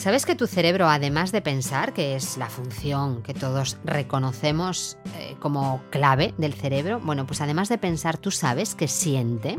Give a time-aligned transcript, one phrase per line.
[0.00, 5.36] ¿Sabes que tu cerebro, además de pensar, que es la función que todos reconocemos eh,
[5.40, 9.58] como clave del cerebro, bueno, pues además de pensar, tú sabes que siente?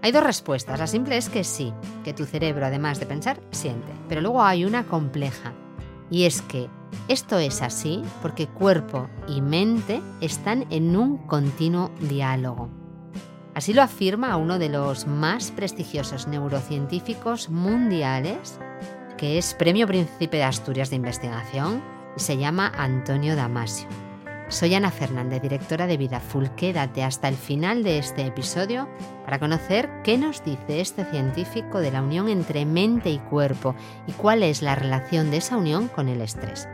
[0.00, 0.78] Hay dos respuestas.
[0.78, 1.74] La simple es que sí,
[2.04, 3.92] que tu cerebro, además de pensar, siente.
[4.08, 5.52] Pero luego hay una compleja.
[6.08, 6.70] Y es que
[7.08, 12.70] esto es así porque cuerpo y mente están en un continuo diálogo.
[13.54, 18.60] Así lo afirma uno de los más prestigiosos neurocientíficos mundiales,
[19.22, 21.80] que es Premio Príncipe de Asturias de Investigación,
[22.16, 23.86] y se llama Antonio Damasio.
[24.48, 26.46] Soy Ana Fernández, directora de Vida Full.
[26.56, 28.88] Quédate hasta el final de este episodio
[29.24, 33.76] para conocer qué nos dice este científico de la unión entre mente y cuerpo
[34.08, 36.66] y cuál es la relación de esa unión con el estrés.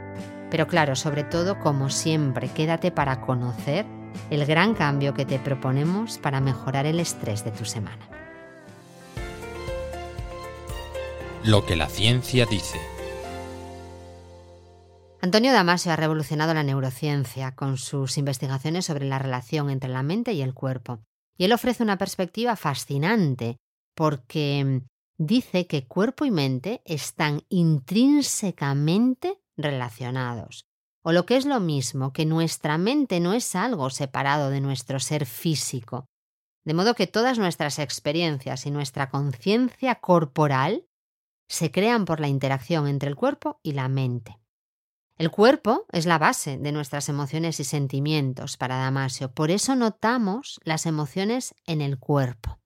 [0.51, 3.85] Pero claro, sobre todo, como siempre, quédate para conocer
[4.30, 8.09] el gran cambio que te proponemos para mejorar el estrés de tu semana.
[11.48, 12.79] Lo que la ciencia dice.
[15.23, 20.35] Antonio Damasio ha revolucionado la neurociencia con sus investigaciones sobre la relación entre la mente
[20.35, 21.01] y el cuerpo.
[21.38, 23.57] Y él ofrece una perspectiva fascinante
[23.95, 24.82] porque
[25.16, 30.66] dice que cuerpo y mente están intrínsecamente relacionados.
[31.02, 35.01] O lo que es lo mismo, que nuestra mente no es algo separado de nuestro
[35.01, 36.05] ser físico.
[36.66, 40.85] De modo que todas nuestras experiencias y nuestra conciencia corporal
[41.49, 44.38] se crean por la interacción entre el cuerpo y la mente.
[45.16, 50.60] El cuerpo es la base de nuestras emociones y sentimientos para Damasio, por eso notamos
[50.63, 52.60] las emociones en el cuerpo.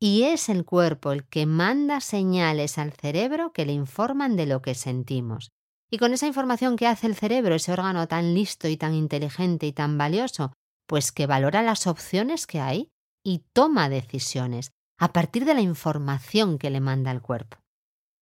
[0.00, 4.60] Y es el cuerpo el que manda señales al cerebro que le informan de lo
[4.60, 5.52] que sentimos.
[5.92, 9.66] Y con esa información que hace el cerebro, ese órgano tan listo y tan inteligente
[9.66, 10.52] y tan valioso,
[10.88, 12.88] pues que valora las opciones que hay
[13.22, 17.61] y toma decisiones a partir de la información que le manda el cuerpo.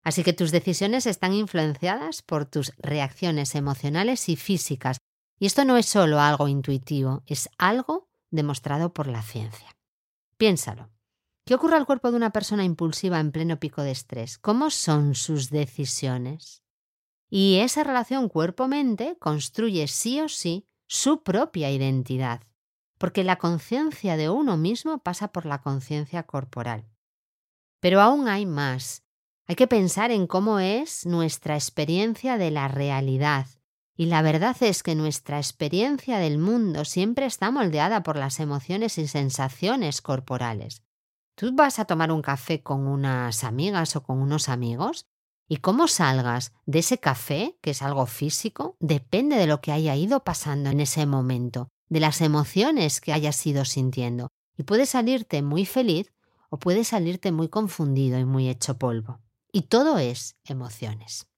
[0.02, 4.98] Así que tus decisiones están influenciadas por tus reacciones emocionales y físicas.
[5.38, 9.76] Y esto no es solo algo intuitivo, es algo demostrado por la ciencia.
[10.36, 10.90] Piénsalo.
[11.46, 14.38] ¿Qué ocurre al cuerpo de una persona impulsiva en pleno pico de estrés?
[14.38, 16.62] ¿Cómo son sus decisiones?
[17.28, 22.42] Y esa relación cuerpo-mente construye sí o sí su propia identidad,
[22.98, 26.88] porque la conciencia de uno mismo pasa por la conciencia corporal.
[27.80, 29.04] Pero aún hay más.
[29.50, 33.48] Hay que pensar en cómo es nuestra experiencia de la realidad.
[33.96, 38.96] Y la verdad es que nuestra experiencia del mundo siempre está moldeada por las emociones
[38.96, 40.84] y sensaciones corporales.
[41.34, 45.06] Tú vas a tomar un café con unas amigas o con unos amigos
[45.48, 49.96] y cómo salgas de ese café, que es algo físico, depende de lo que haya
[49.96, 54.28] ido pasando en ese momento, de las emociones que hayas ido sintiendo.
[54.56, 56.12] Y puede salirte muy feliz
[56.50, 59.18] o puede salirte muy confundido y muy hecho polvo.
[59.52, 61.28] Y todo es emociones.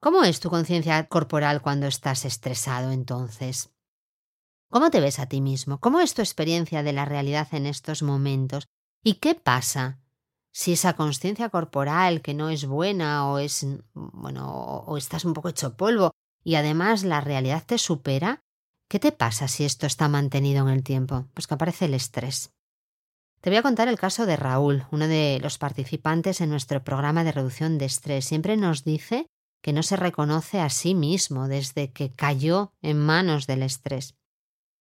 [0.00, 3.70] ¿Cómo es tu conciencia corporal cuando estás estresado entonces?
[4.70, 5.78] ¿Cómo te ves a ti mismo?
[5.78, 8.66] ¿Cómo es tu experiencia de la realidad en estos momentos?
[9.04, 10.00] ¿Y qué pasa
[10.52, 15.50] si esa conciencia corporal que no es buena o es bueno o estás un poco
[15.50, 16.12] hecho polvo
[16.42, 18.42] y además la realidad te supera?
[18.88, 21.26] ¿Qué te pasa si esto está mantenido en el tiempo?
[21.34, 22.52] Pues que aparece el estrés.
[23.40, 27.24] Te voy a contar el caso de Raúl, uno de los participantes en nuestro programa
[27.24, 28.26] de reducción de estrés.
[28.26, 29.26] Siempre nos dice
[29.62, 34.14] que no se reconoce a sí mismo desde que cayó en manos del estrés.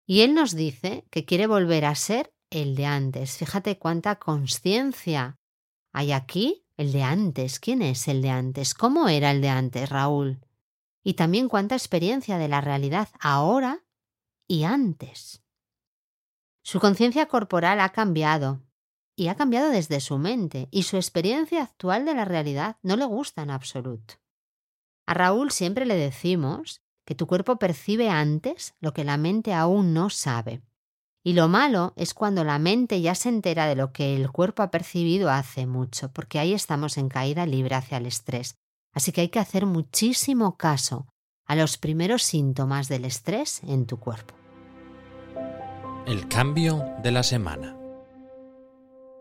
[0.07, 3.39] Y él nos dice que quiere volver a ser el de antes.
[3.39, 5.39] Fíjate cuánta conciencia
[5.95, 7.59] hay aquí, el de antes.
[7.59, 8.75] ¿Quién es el de antes?
[8.75, 10.45] ¿Cómo era el de antes, Raúl?
[11.03, 13.85] Y también cuánta experiencia de la realidad ahora
[14.47, 15.44] y antes.
[16.75, 18.61] Su conciencia corporal ha cambiado,
[19.15, 23.05] y ha cambiado desde su mente, y su experiencia actual de la realidad no le
[23.05, 24.15] gusta en absoluto.
[25.07, 29.95] A Raúl siempre le decimos que tu cuerpo percibe antes lo que la mente aún
[29.95, 30.63] no sabe.
[31.23, 34.65] Y lo malo es cuando la mente ya se entera de lo que el cuerpo
[34.65, 38.57] ha percibido hace mucho, porque ahí estamos en caída libre hacia el estrés.
[38.93, 41.07] Así que hay que hacer muchísimo caso
[41.47, 44.35] a los primeros síntomas del estrés en tu cuerpo.
[46.07, 47.79] El cambio de la semana.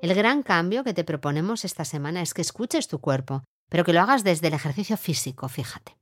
[0.01, 3.93] El gran cambio que te proponemos esta semana es que escuches tu cuerpo, pero que
[3.93, 5.97] lo hagas desde el ejercicio físico, fíjate.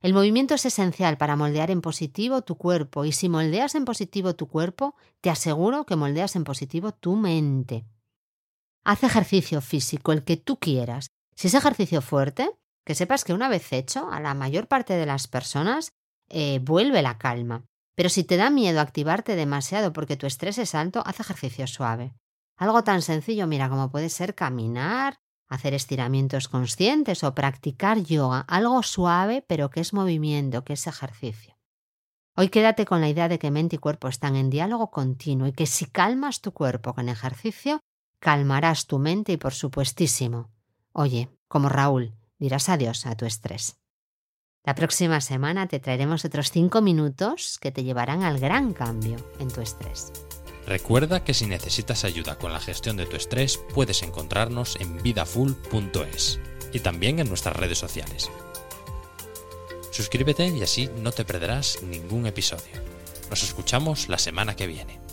[0.00, 4.34] El movimiento es esencial para moldear en positivo tu cuerpo y si moldeas en positivo
[4.34, 7.84] tu cuerpo, te aseguro que moldeas en positivo tu mente.
[8.82, 11.08] Haz ejercicio físico, el que tú quieras.
[11.36, 12.50] Si es ejercicio fuerte,
[12.86, 15.90] que sepas que una vez hecho, a la mayor parte de las personas
[16.30, 17.66] eh, vuelve la calma.
[17.94, 22.14] Pero si te da miedo activarte demasiado porque tu estrés es alto, haz ejercicio suave.
[22.56, 25.18] Algo tan sencillo, mira, como puede ser caminar
[25.48, 31.56] hacer estiramientos conscientes o practicar yoga, algo suave pero que es movimiento, que es ejercicio.
[32.36, 35.52] Hoy quédate con la idea de que mente y cuerpo están en diálogo continuo y
[35.52, 37.80] que si calmas tu cuerpo con ejercicio,
[38.18, 40.50] calmarás tu mente y por supuestísimo,
[40.92, 43.76] oye, como Raúl, dirás adiós a tu estrés.
[44.64, 49.48] La próxima semana te traeremos otros 5 minutos que te llevarán al gran cambio en
[49.48, 50.10] tu estrés.
[50.66, 56.40] Recuerda que si necesitas ayuda con la gestión de tu estrés, puedes encontrarnos en vidafull.es
[56.72, 58.30] y también en nuestras redes sociales.
[59.90, 62.82] Suscríbete y así no te perderás ningún episodio.
[63.28, 65.03] Nos escuchamos la semana que viene.